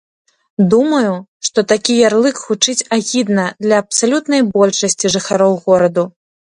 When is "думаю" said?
0.73-1.11